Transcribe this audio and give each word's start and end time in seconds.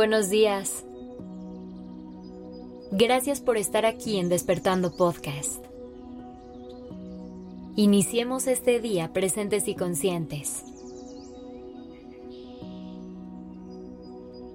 Buenos 0.00 0.30
días. 0.30 0.86
Gracias 2.90 3.42
por 3.42 3.58
estar 3.58 3.84
aquí 3.84 4.16
en 4.16 4.30
Despertando 4.30 4.96
Podcast. 4.96 5.62
Iniciemos 7.76 8.46
este 8.46 8.80
día 8.80 9.12
presentes 9.12 9.68
y 9.68 9.74
conscientes. 9.74 10.64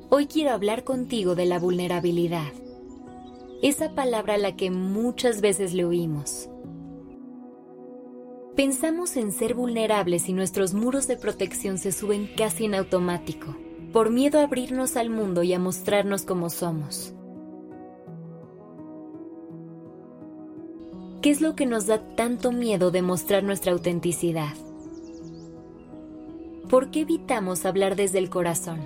Hoy 0.09 0.25
quiero 0.25 0.49
hablar 0.49 0.83
contigo 0.83 1.35
de 1.35 1.45
la 1.45 1.59
vulnerabilidad, 1.59 2.51
esa 3.61 3.93
palabra 3.93 4.33
a 4.33 4.39
la 4.39 4.55
que 4.55 4.71
muchas 4.71 5.41
veces 5.41 5.75
le 5.75 5.85
oímos. 5.85 6.49
Pensamos 8.55 9.15
en 9.15 9.31
ser 9.31 9.53
vulnerables 9.53 10.27
y 10.27 10.33
nuestros 10.33 10.73
muros 10.73 11.07
de 11.07 11.17
protección 11.17 11.77
se 11.77 11.91
suben 11.91 12.31
casi 12.35 12.65
en 12.65 12.73
automático 12.73 13.55
por 13.95 14.09
miedo 14.09 14.39
a 14.39 14.43
abrirnos 14.43 14.97
al 14.97 15.09
mundo 15.09 15.41
y 15.41 15.53
a 15.53 15.57
mostrarnos 15.57 16.23
como 16.23 16.49
somos. 16.49 17.13
¿Qué 21.21 21.29
es 21.29 21.39
lo 21.39 21.55
que 21.55 21.65
nos 21.65 21.87
da 21.87 22.05
tanto 22.17 22.51
miedo 22.51 22.91
de 22.91 23.01
mostrar 23.01 23.45
nuestra 23.45 23.71
autenticidad? 23.71 24.53
¿Por 26.69 26.91
qué 26.91 26.99
evitamos 27.03 27.65
hablar 27.65 27.95
desde 27.95 28.19
el 28.19 28.29
corazón? 28.29 28.81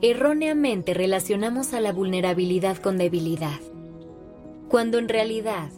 Erróneamente 0.00 0.94
relacionamos 0.94 1.74
a 1.74 1.82
la 1.82 1.92
vulnerabilidad 1.92 2.78
con 2.78 2.96
debilidad, 2.96 3.60
cuando 4.70 4.96
en 4.96 5.10
realidad 5.10 5.68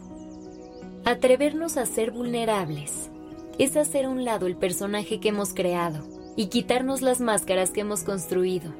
atrevernos 1.03 1.75
a 1.75 1.85
ser 1.85 2.11
vulnerables 2.11 3.11
es 3.59 3.75
hacer 3.75 4.05
a 4.05 4.09
un 4.09 4.23
lado 4.23 4.47
el 4.47 4.55
personaje 4.55 5.19
que 5.19 5.29
hemos 5.29 5.53
creado 5.53 6.05
y 6.35 6.47
quitarnos 6.47 7.01
las 7.01 7.19
máscaras 7.19 7.71
que 7.71 7.81
hemos 7.81 8.03
construido. 8.03 8.73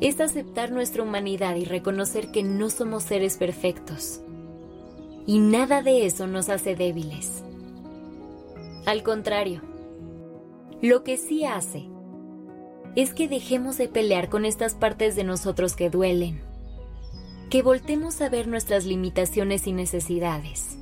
Es 0.00 0.20
aceptar 0.20 0.72
nuestra 0.72 1.04
humanidad 1.04 1.54
y 1.54 1.64
reconocer 1.64 2.32
que 2.32 2.42
no 2.42 2.68
somos 2.70 3.04
seres 3.04 3.36
perfectos. 3.36 4.20
Y 5.26 5.38
nada 5.38 5.82
de 5.82 6.04
eso 6.04 6.26
nos 6.26 6.48
hace 6.48 6.74
débiles. 6.74 7.44
Al 8.86 9.02
contrario, 9.02 9.62
lo 10.82 11.04
que 11.04 11.16
sí 11.16 11.44
hace 11.44 11.88
es 12.96 13.14
que 13.14 13.28
dejemos 13.28 13.78
de 13.78 13.88
pelear 13.88 14.28
con 14.28 14.44
estas 14.44 14.74
partes 14.74 15.16
de 15.16 15.24
nosotros 15.24 15.76
que 15.76 15.90
duelen, 15.90 16.42
que 17.48 17.62
voltemos 17.62 18.20
a 18.20 18.28
ver 18.28 18.48
nuestras 18.48 18.84
limitaciones 18.84 19.66
y 19.66 19.72
necesidades 19.72 20.76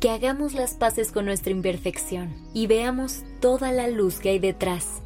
que 0.00 0.10
hagamos 0.10 0.54
las 0.54 0.74
paces 0.74 1.10
con 1.10 1.24
nuestra 1.24 1.50
imperfección 1.50 2.34
y 2.54 2.68
veamos 2.68 3.24
toda 3.40 3.72
la 3.72 3.88
luz 3.88 4.20
que 4.20 4.30
hay 4.30 4.38
detrás. 4.38 5.02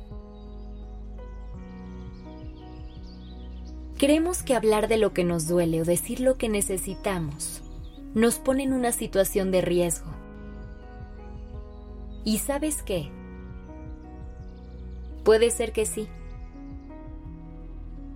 Creemos 3.96 4.42
que 4.42 4.54
hablar 4.54 4.88
de 4.88 4.98
lo 4.98 5.14
que 5.14 5.24
nos 5.24 5.48
duele 5.48 5.80
o 5.80 5.84
decir 5.84 6.20
lo 6.20 6.36
que 6.36 6.48
necesitamos 6.48 7.62
nos 8.14 8.34
pone 8.34 8.64
en 8.64 8.74
una 8.74 8.92
situación 8.92 9.50
de 9.50 9.62
riesgo. 9.62 10.10
¿Y 12.24 12.38
sabes 12.38 12.82
qué? 12.82 13.10
Puede 15.24 15.50
ser 15.50 15.72
que 15.72 15.86
sí. 15.86 16.08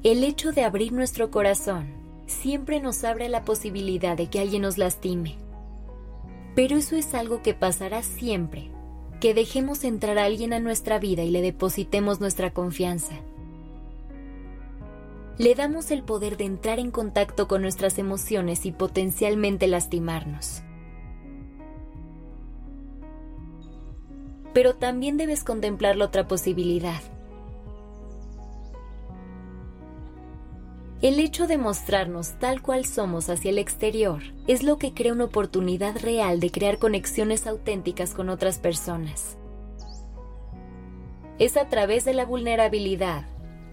El 0.02 0.22
hecho 0.24 0.52
de 0.52 0.64
abrir 0.64 0.92
nuestro 0.92 1.30
corazón 1.30 1.88
siempre 2.26 2.80
nos 2.80 3.02
abre 3.04 3.30
la 3.30 3.44
posibilidad 3.44 4.16
de 4.16 4.28
que 4.28 4.40
alguien 4.40 4.62
nos 4.62 4.76
lastime 4.76 5.45
pero 6.56 6.78
eso 6.78 6.96
es 6.96 7.14
algo 7.14 7.42
que 7.42 7.52
pasará 7.52 8.02
siempre, 8.02 8.70
que 9.20 9.34
dejemos 9.34 9.84
entrar 9.84 10.18
a 10.18 10.24
alguien 10.24 10.54
a 10.54 10.58
nuestra 10.58 10.98
vida 10.98 11.22
y 11.22 11.30
le 11.30 11.42
depositemos 11.42 12.18
nuestra 12.18 12.50
confianza. 12.50 13.14
Le 15.36 15.54
damos 15.54 15.90
el 15.90 16.02
poder 16.02 16.38
de 16.38 16.46
entrar 16.46 16.78
en 16.78 16.90
contacto 16.90 17.46
con 17.46 17.60
nuestras 17.60 17.98
emociones 17.98 18.64
y 18.64 18.72
potencialmente 18.72 19.66
lastimarnos. 19.68 20.62
Pero 24.54 24.74
también 24.76 25.18
debes 25.18 25.44
contemplar 25.44 25.96
la 25.96 26.06
otra 26.06 26.26
posibilidad 26.26 27.02
El 31.06 31.20
hecho 31.20 31.46
de 31.46 31.56
mostrarnos 31.56 32.32
tal 32.40 32.60
cual 32.62 32.84
somos 32.84 33.28
hacia 33.28 33.50
el 33.50 33.58
exterior 33.58 34.24
es 34.48 34.64
lo 34.64 34.76
que 34.76 34.92
crea 34.92 35.12
una 35.12 35.26
oportunidad 35.26 35.96
real 36.00 36.40
de 36.40 36.50
crear 36.50 36.80
conexiones 36.80 37.46
auténticas 37.46 38.12
con 38.12 38.28
otras 38.28 38.58
personas. 38.58 39.36
Es 41.38 41.56
a 41.56 41.68
través 41.68 42.04
de 42.04 42.12
la 42.12 42.24
vulnerabilidad 42.24 43.24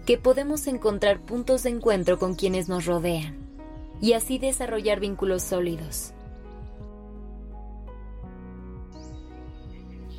que 0.06 0.16
podemos 0.16 0.68
encontrar 0.68 1.22
puntos 1.22 1.64
de 1.64 1.70
encuentro 1.70 2.20
con 2.20 2.36
quienes 2.36 2.68
nos 2.68 2.86
rodean 2.86 3.36
y 4.00 4.12
así 4.12 4.38
desarrollar 4.38 5.00
vínculos 5.00 5.42
sólidos. 5.42 6.12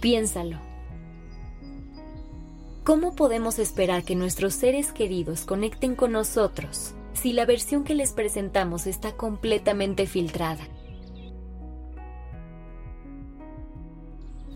Piénsalo. 0.01 0.59
¿Cómo 2.83 3.15
podemos 3.15 3.57
esperar 3.57 4.03
que 4.03 4.17
nuestros 4.17 4.53
seres 4.53 4.91
queridos 4.91 5.45
conecten 5.45 5.95
con 5.95 6.11
nosotros 6.11 6.93
si 7.25 7.33
la 7.33 7.47
versión 7.47 7.83
que 7.83 7.95
les 7.95 8.11
presentamos 8.11 8.85
está 8.85 9.13
completamente 9.13 10.05
filtrada? 10.05 10.63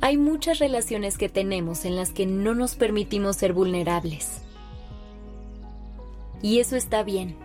Hay 0.01 0.17
muchas 0.17 0.59
relaciones 0.59 1.17
que 1.17 1.29
tenemos 1.29 1.83
en 1.83 1.95
las 1.95 2.11
que 2.11 2.27
no 2.27 2.53
nos 2.53 2.75
permitimos 2.75 3.37
ser 3.37 3.53
vulnerables. 3.53 4.43
Y 6.43 6.59
eso 6.59 6.75
está 6.75 7.01
bien. 7.01 7.37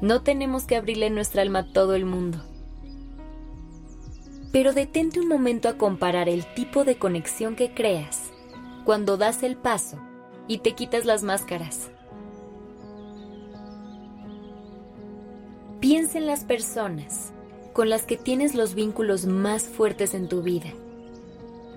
No 0.00 0.22
tenemos 0.22 0.64
que 0.64 0.74
abrirle 0.74 1.10
nuestra 1.10 1.42
alma 1.42 1.60
a 1.60 1.72
todo 1.72 1.94
el 1.94 2.04
mundo. 2.04 2.42
Pero 4.50 4.72
detente 4.72 5.20
un 5.20 5.28
momento 5.28 5.68
a 5.68 5.78
comparar 5.78 6.28
el 6.28 6.44
tipo 6.54 6.82
de 6.82 6.98
conexión 6.98 7.54
que 7.54 7.72
creas 7.72 8.32
cuando 8.84 9.16
das 9.16 9.44
el 9.44 9.56
paso 9.56 9.96
y 10.48 10.58
te 10.58 10.72
quitas 10.72 11.04
las 11.04 11.22
máscaras. 11.22 11.92
Piensa 15.80 16.18
en 16.18 16.26
las 16.26 16.44
personas 16.44 17.32
con 17.72 17.88
las 17.88 18.02
que 18.02 18.16
tienes 18.16 18.56
los 18.56 18.74
vínculos 18.74 19.26
más 19.26 19.62
fuertes 19.62 20.12
en 20.12 20.28
tu 20.28 20.42
vida, 20.42 20.70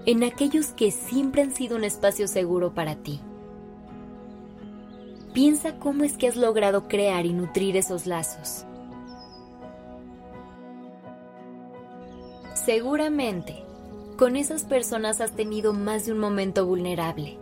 en 0.08 0.24
aquellos 0.24 0.68
que 0.70 0.90
siempre 0.90 1.44
han 1.44 1.54
sido 1.54 1.76
un 1.76 1.84
espacio 1.84 2.28
seguro 2.28 2.74
para 2.74 2.96
ti. 2.96 3.20
Piensa 5.34 5.78
cómo 5.78 6.04
es 6.04 6.18
que 6.18 6.28
has 6.28 6.36
logrado 6.36 6.88
crear 6.88 7.28
y 7.28 7.34
nutrir 7.34 7.78
esos 7.78 8.08
lazos. 8.08 8.66
Seguramente 12.56 13.64
con 14.18 14.36
esas 14.36 14.64
personas 14.64 15.22
has 15.22 15.36
tenido 15.36 15.74
más 15.74 16.08
de 16.08 16.14
un 16.14 16.18
momento 16.18 16.66
vulnerable. 16.66 17.38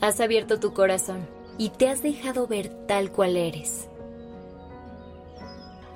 Has 0.00 0.20
abierto 0.20 0.58
tu 0.58 0.72
corazón 0.72 1.28
y 1.58 1.68
te 1.68 1.88
has 1.88 2.02
dejado 2.02 2.46
ver 2.46 2.70
tal 2.86 3.12
cual 3.12 3.36
eres. 3.36 3.88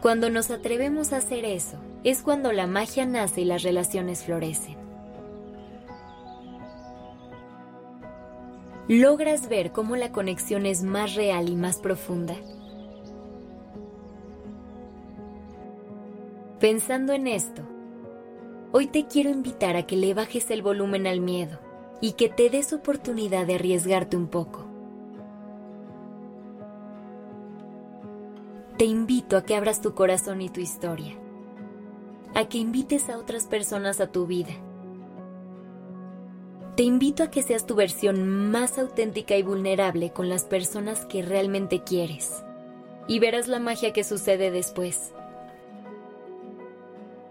Cuando 0.01 0.31
nos 0.31 0.51
atrevemos 0.51 1.13
a 1.13 1.19
hacer 1.19 1.45
eso, 1.45 1.79
es 2.05 2.23
cuando 2.23 2.53
la 2.53 2.67
magia 2.67 3.07
nace 3.07 3.43
y 3.43 3.45
las 3.45 3.63
relaciones 3.63 4.25
florecen. 4.25 4.77
¿Logras 8.89 9.49
ver 9.49 9.73
cómo 9.73 9.97
la 9.97 10.13
conexión 10.13 10.65
es 10.65 10.83
más 10.83 11.15
real 11.15 11.49
y 11.49 11.57
más 11.57 11.79
profunda? 11.79 12.37
Pensando 16.61 17.13
en 17.13 17.27
esto, 17.27 17.63
Hoy 18.79 18.89
te 18.89 19.07
quiero 19.07 19.31
invitar 19.31 19.75
a 19.77 19.87
que 19.87 19.97
le 19.97 20.13
bajes 20.13 20.51
el 20.51 20.61
volumen 20.61 21.07
al 21.07 21.21
miedo 21.21 21.61
y 22.03 22.13
que 22.13 22.29
te 22.29 22.51
des 22.51 22.75
oportunidad 22.75 23.47
de 23.47 23.55
arriesgarte 23.55 24.19
un 24.19 24.27
poco. 24.27 24.66
Te 28.79 28.85
invito 28.85 29.39
a 29.39 29.43
que 29.43 29.57
abras 29.57 29.81
tu 29.81 29.95
corazón 29.95 30.43
y 30.43 30.51
tu 30.51 30.61
historia, 30.61 31.15
a 32.35 32.47
que 32.47 32.59
invites 32.59 33.09
a 33.09 33.17
otras 33.17 33.47
personas 33.47 34.03
a 34.03 34.13
tu 34.13 34.27
vida. 34.27 34.53
Te 36.77 36.83
invito 36.83 37.23
a 37.23 37.31
que 37.31 37.43
seas 37.43 37.65
tu 37.65 37.75
versión 37.75 38.51
más 38.51 38.79
auténtica 38.79 39.35
y 39.35 39.43
vulnerable 39.43 40.11
con 40.11 40.29
las 40.29 40.45
personas 40.45 41.07
que 41.07 41.23
realmente 41.23 41.85
quieres 41.85 42.45
y 43.09 43.19
verás 43.19 43.49
la 43.49 43.61
magia 43.61 43.95
que 43.95 44.05
sucede 44.05 44.51
después. 44.51 45.15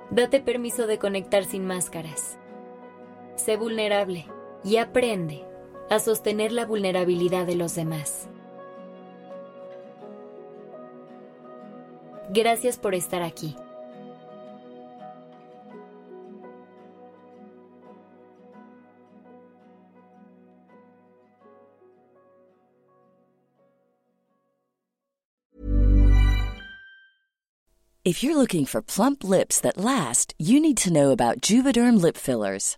Date 0.10 0.40
permiso 0.40 0.88
de 0.88 0.98
conectar 0.98 1.46
sin 1.46 1.68
máscaras. 1.68 2.40
Sé 3.36 3.56
vulnerable 3.56 4.26
y 4.64 4.78
aprende 4.78 5.46
a 5.92 6.00
sostener 6.00 6.52
la 6.52 6.66
vulnerabilidad 6.66 7.46
de 7.46 7.54
los 7.54 7.76
demás. 7.76 8.30
Gracias 12.30 12.78
por 12.78 12.94
estar 12.94 13.22
aquí. 13.22 13.56
If 28.06 28.22
you're 28.22 28.36
looking 28.36 28.68
for 28.68 28.84
plump 28.84 29.24
lips 29.24 29.60
that 29.62 29.78
last, 29.78 30.36
you 30.38 30.60
need 30.60 30.78
to 30.78 30.94
know 30.94 31.10
about 31.10 31.42
Juvederm 31.42 32.00
lip 32.00 32.18
fillers. 32.18 32.78